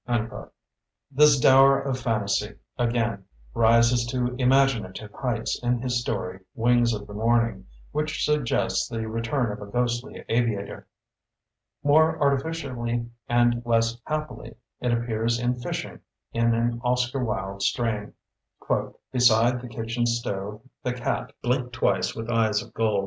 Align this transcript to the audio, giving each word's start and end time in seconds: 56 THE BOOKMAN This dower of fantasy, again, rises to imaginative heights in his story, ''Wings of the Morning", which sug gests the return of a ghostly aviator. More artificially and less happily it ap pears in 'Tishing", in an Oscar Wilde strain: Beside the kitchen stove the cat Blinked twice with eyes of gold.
56 0.07 0.23
THE 0.23 0.29
BOOKMAN 0.35 0.49
This 1.11 1.39
dower 1.39 1.79
of 1.79 1.99
fantasy, 1.99 2.55
again, 2.75 3.25
rises 3.53 4.03
to 4.07 4.33
imaginative 4.39 5.11
heights 5.13 5.59
in 5.61 5.77
his 5.79 6.01
story, 6.01 6.39
''Wings 6.57 6.91
of 6.99 7.05
the 7.05 7.13
Morning", 7.13 7.67
which 7.91 8.25
sug 8.25 8.43
gests 8.47 8.87
the 8.87 9.07
return 9.07 9.51
of 9.51 9.61
a 9.61 9.69
ghostly 9.71 10.25
aviator. 10.27 10.87
More 11.83 12.19
artificially 12.19 13.11
and 13.29 13.61
less 13.63 13.97
happily 14.07 14.55
it 14.79 14.91
ap 14.91 15.05
pears 15.05 15.39
in 15.39 15.59
'Tishing", 15.61 15.99
in 16.33 16.55
an 16.55 16.81
Oscar 16.83 17.23
Wilde 17.23 17.61
strain: 17.61 18.13
Beside 19.11 19.61
the 19.61 19.69
kitchen 19.69 20.07
stove 20.07 20.61
the 20.81 20.93
cat 20.93 21.31
Blinked 21.43 21.73
twice 21.73 22.15
with 22.15 22.27
eyes 22.27 22.63
of 22.63 22.73
gold. 22.73 22.99